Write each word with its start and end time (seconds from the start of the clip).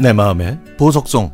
내 0.00 0.14
마음의 0.14 0.58
보석송 0.78 1.30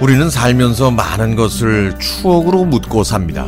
우리는 0.00 0.28
살면서 0.28 0.90
많은 0.90 1.36
것을 1.36 1.96
추억으로 2.00 2.64
묻고 2.64 3.04
삽니다. 3.04 3.46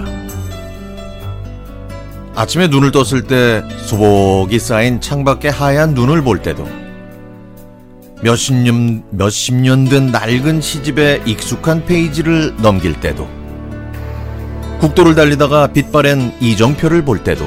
아침에 2.36 2.68
눈을 2.68 2.92
떴을 2.92 3.26
때 3.26 3.64
소복이 3.78 4.60
쌓인 4.60 5.00
창밖의 5.00 5.50
하얀 5.50 5.94
눈을 5.94 6.22
볼 6.22 6.40
때도 6.40 6.79
몇십 8.22 8.54
년, 8.54 9.02
몇십 9.10 9.54
년 9.54 9.86
된 9.86 10.10
낡은 10.10 10.60
시집의 10.60 11.22
익숙한 11.24 11.84
페이지를 11.86 12.54
넘길 12.58 13.00
때도 13.00 13.26
국도를 14.80 15.14
달리다가 15.14 15.68
빛바랜 15.68 16.34
이정표를 16.40 17.04
볼 17.04 17.24
때도 17.24 17.46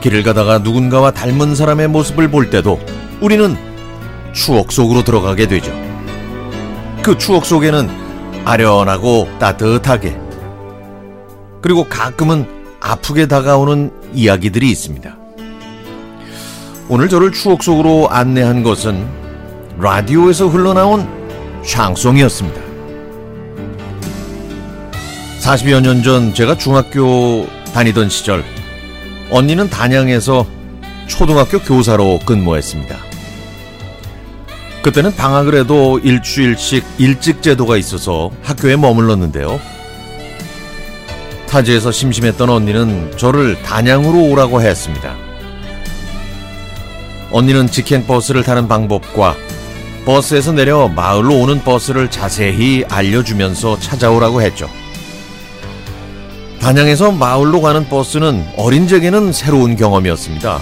길을 0.00 0.22
가다가 0.22 0.58
누군가와 0.58 1.10
닮은 1.10 1.56
사람의 1.56 1.88
모습을 1.88 2.30
볼 2.30 2.50
때도 2.50 2.80
우리는 3.20 3.56
추억 4.32 4.70
속으로 4.70 5.02
들어가게 5.02 5.48
되죠. 5.48 5.72
그 7.02 7.18
추억 7.18 7.44
속에는 7.44 7.88
아련하고 8.44 9.28
따뜻하게 9.40 10.16
그리고 11.60 11.84
가끔은 11.88 12.46
아프게 12.80 13.26
다가오는 13.26 13.90
이야기들이 14.14 14.70
있습니다. 14.70 15.17
오늘 16.88 17.08
저를 17.08 17.32
추억 17.32 17.62
속으로 17.62 18.08
안내한 18.10 18.62
것은 18.62 19.06
라디오에서 19.78 20.48
흘러나온 20.48 21.06
샹송이었습니다. 21.62 22.60
40여 25.40 25.80
년 25.82 26.02
전 26.02 26.34
제가 26.34 26.56
중학교 26.56 27.46
다니던 27.74 28.08
시절 28.08 28.42
언니는 29.30 29.68
단양에서 29.68 30.46
초등학교 31.06 31.58
교사로 31.58 32.20
근무했습니다. 32.24 32.96
그때는 34.82 35.14
방학을 35.14 35.54
해도 35.56 35.98
일주일씩 35.98 36.84
일찍 36.98 37.42
제도가 37.42 37.76
있어서 37.76 38.30
학교에 38.42 38.76
머물렀는데요. 38.76 39.60
타지에서 41.48 41.92
심심했던 41.92 42.48
언니는 42.48 43.12
저를 43.16 43.62
단양으로 43.62 44.30
오라고 44.30 44.62
했습니다. 44.62 45.27
언니는 47.30 47.68
직행버스를 47.68 48.42
타는 48.42 48.68
방법과 48.68 49.36
버스에서 50.04 50.52
내려 50.52 50.88
마을로 50.88 51.38
오는 51.38 51.62
버스를 51.62 52.10
자세히 52.10 52.84
알려주면서 52.88 53.78
찾아오라고 53.78 54.40
했죠. 54.40 54.70
단양에서 56.60 57.12
마을로 57.12 57.60
가는 57.60 57.86
버스는 57.88 58.46
어린 58.56 58.88
제게는 58.88 59.32
새로운 59.32 59.76
경험이었습니다. 59.76 60.60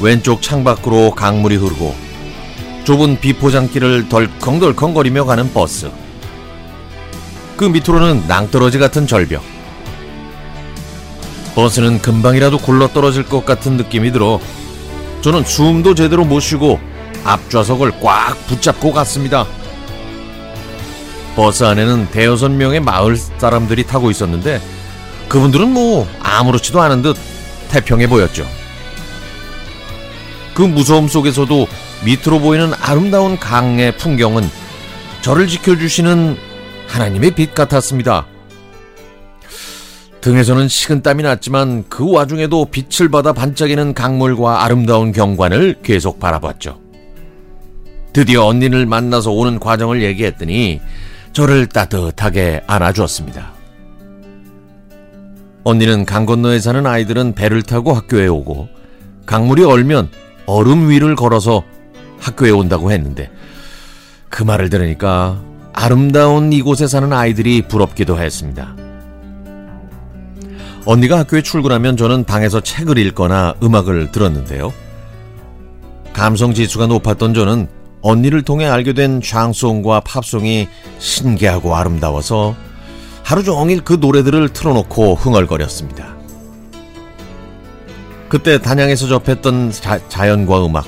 왼쪽 0.00 0.42
창밖으로 0.42 1.12
강물이 1.12 1.56
흐르고 1.56 1.94
좁은 2.84 3.20
비포장길을 3.20 4.08
덜컹덜컹거리며 4.08 5.24
가는 5.24 5.52
버스. 5.52 5.90
그 7.56 7.64
밑으로는 7.64 8.26
낭떠러지 8.26 8.78
같은 8.78 9.06
절벽. 9.06 9.42
버스는 11.54 12.00
금방이라도 12.00 12.58
굴러 12.58 12.88
떨어질 12.88 13.24
것 13.24 13.44
같은 13.44 13.76
느낌이 13.76 14.12
들어 14.12 14.40
저는 15.22 15.44
숨도 15.44 15.94
제대로 15.94 16.24
못 16.24 16.40
쉬고 16.40 16.80
앞좌석을 17.24 18.00
꽉 18.00 18.34
붙잡고 18.46 18.92
갔습니다. 18.92 19.46
버스 21.36 21.64
안에는 21.64 22.10
대여섯 22.10 22.50
명의 22.50 22.80
마을 22.80 23.16
사람들이 23.16 23.86
타고 23.86 24.10
있었는데 24.10 24.60
그분들은 25.28 25.72
뭐 25.72 26.08
아무렇지도 26.20 26.80
않은 26.80 27.02
듯 27.02 27.16
태평해 27.70 28.08
보였죠. 28.08 28.46
그 30.54 30.62
무서움 30.62 31.06
속에서도 31.06 31.68
밑으로 32.04 32.40
보이는 32.40 32.72
아름다운 32.80 33.38
강의 33.38 33.96
풍경은 33.96 34.48
저를 35.22 35.46
지켜주시는 35.46 36.36
하나님의 36.88 37.32
빛 37.32 37.54
같았습니다. 37.54 38.26
등에서는 40.20 40.68
식은땀이 40.68 41.22
났지만 41.22 41.84
그 41.88 42.10
와중에도 42.10 42.66
빛을 42.66 43.08
받아 43.08 43.32
반짝이는 43.32 43.94
강물과 43.94 44.64
아름다운 44.64 45.12
경관을 45.12 45.76
계속 45.82 46.20
바라봤죠. 46.20 46.78
드디어 48.12 48.44
언니를 48.44 48.86
만나서 48.86 49.30
오는 49.30 49.58
과정을 49.58 50.02
얘기했더니 50.02 50.80
저를 51.32 51.66
따뜻하게 51.66 52.62
안아주었습니다. 52.66 53.52
언니는 55.64 56.04
강 56.04 56.26
건너에 56.26 56.58
사는 56.58 56.84
아이들은 56.86 57.34
배를 57.34 57.62
타고 57.62 57.92
학교에 57.92 58.26
오고 58.26 58.68
강물이 59.26 59.64
얼면 59.64 60.08
얼음 60.46 60.90
위를 60.90 61.14
걸어서 61.14 61.62
학교에 62.18 62.50
온다고 62.50 62.90
했는데 62.90 63.30
그 64.28 64.42
말을 64.42 64.68
들으니까 64.68 65.40
아름다운 65.72 66.52
이곳에 66.52 66.86
사는 66.86 67.10
아이들이 67.12 67.62
부럽기도 67.62 68.18
했습니다. 68.18 68.74
언니가 70.90 71.20
학교에 71.20 71.40
출근하면 71.40 71.96
저는 71.96 72.24
방에서 72.24 72.60
책을 72.60 72.98
읽거나 72.98 73.54
음악을 73.62 74.10
들었는데요. 74.10 74.72
감성 76.12 76.52
지수가 76.52 76.88
높았던 76.88 77.32
저는 77.32 77.68
언니를 78.02 78.42
통해 78.42 78.66
알게 78.66 78.94
된 78.94 79.20
샹송과 79.22 80.00
팝송이 80.00 80.66
신기하고 80.98 81.76
아름다워서 81.76 82.56
하루 83.22 83.44
종일 83.44 83.84
그 83.84 83.98
노래들을 84.00 84.48
틀어놓고 84.48 85.14
흥얼거렸습니다. 85.14 86.16
그때 88.28 88.60
단양에서 88.60 89.06
접했던 89.06 89.70
자, 89.70 90.00
자연과 90.08 90.66
음악, 90.66 90.86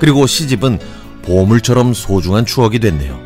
그리고 0.00 0.26
시집은 0.26 0.78
보물처럼 1.20 1.92
소중한 1.92 2.46
추억이 2.46 2.78
됐네요. 2.78 3.20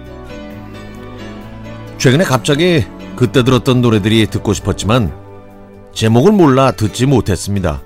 최근에 1.99 2.25
갑자기 2.25 2.85
그때 3.15 3.45
들었던 3.45 3.81
노래들이 3.83 4.27
듣고 4.27 4.53
싶었지만 4.53 5.22
제목을 5.95 6.33
몰라 6.33 6.73
듣지 6.73 7.07
못했습니다. 7.07 7.83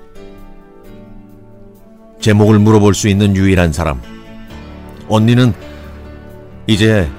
제목을 2.21 2.59
물어볼 2.59 2.93
수 2.93 3.07
있는 3.07 3.35
유일한 3.35 3.71
사람. 3.73 4.01
언니는 5.07 5.53
이제 6.67 7.09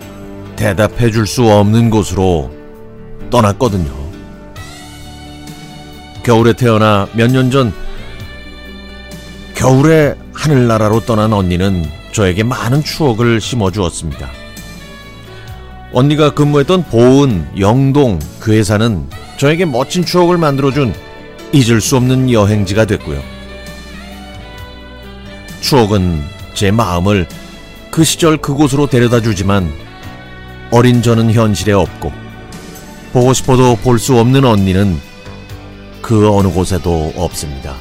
대답해 0.57 1.11
줄 1.11 1.27
수 1.27 1.45
없는 1.51 1.91
곳으로 1.91 2.51
떠났거든요. 3.31 3.91
겨울에 6.23 6.53
태어나 6.53 7.09
몇 7.15 7.31
년 7.31 7.51
전 7.51 7.73
겨울에 9.55 10.15
하늘나라로 10.35 11.01
떠난 11.01 11.33
언니는 11.33 11.85
저에게 12.13 12.43
많은 12.45 12.83
추억을 12.83 13.41
심어주었습니다. 13.41 14.29
언니가 15.93 16.35
근무했던 16.35 16.85
보은, 16.85 17.59
영동, 17.59 18.19
괴사는 18.43 19.09
저에게 19.39 19.65
멋진 19.65 20.05
추억을 20.05 20.37
만들어준 20.37 20.93
잊을 21.53 21.81
수 21.81 21.97
없는 21.97 22.31
여행지가 22.31 22.85
됐고요. 22.85 23.23
추억은 25.61 26.23
제 26.55 26.71
마음을 26.71 27.27
그 27.91 28.05
시절 28.05 28.37
그곳으로 28.37 28.89
데려다 28.89 29.21
주지만 29.21 29.73
어린 30.71 31.03
저는 31.03 31.33
현실에 31.33 31.73
없고 31.73 32.13
보고 33.13 33.33
싶어도 33.33 33.77
볼 33.77 33.99
수 33.99 34.19
없는 34.19 34.45
언니는 34.45 35.01
그 36.03 36.29
어느 36.31 36.49
곳에도 36.49 37.13
없습니다. 37.17 37.75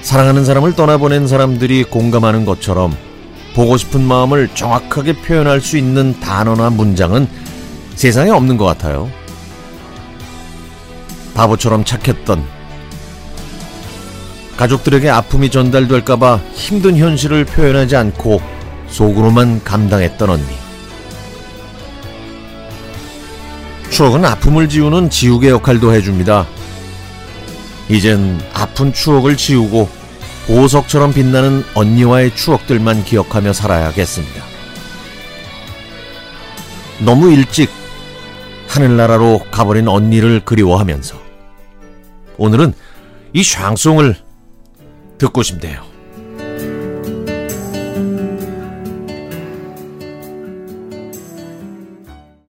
사랑하는 0.00 0.44
사람을 0.44 0.74
떠나보낸 0.74 1.28
사람들이 1.28 1.84
공감하는 1.84 2.44
것처럼 2.44 2.94
보고 3.54 3.76
싶은 3.76 4.02
마음을 4.02 4.48
정확하게 4.54 5.14
표현할 5.14 5.60
수 5.60 5.76
있는 5.76 6.18
단어나 6.20 6.70
문장은 6.70 7.28
세상에 7.94 8.30
없는 8.30 8.56
것 8.56 8.64
같아요. 8.64 9.10
바보처럼 11.34 11.84
착했던 11.84 12.44
가족들에게 14.56 15.08
아픔이 15.08 15.50
전달될까봐 15.50 16.40
힘든 16.52 16.96
현실을 16.96 17.44
표현하지 17.44 17.96
않고 17.96 18.40
속으로만 18.88 19.64
감당했던 19.64 20.30
언니. 20.30 20.62
추억은 23.90 24.24
아픔을 24.24 24.68
지우는 24.68 25.10
지우개 25.10 25.48
역할도 25.48 25.92
해줍니다. 25.94 26.46
이젠 27.88 28.40
아픈 28.54 28.92
추억을 28.92 29.36
지우고 29.36 29.88
보석처럼 30.46 31.12
빛나는 31.12 31.64
언니와의 31.74 32.34
추억들만 32.34 33.04
기억하며 33.04 33.52
살아야겠습니다. 33.52 34.42
너무 37.00 37.32
일찍 37.32 37.70
하늘나라로 38.72 39.40
가버린 39.50 39.86
언니를 39.86 40.40
그리워하면서 40.46 41.20
오늘은 42.38 42.72
이 43.34 43.42
샹송을 43.42 44.16
듣고 45.18 45.42
싶네요. 45.42 45.91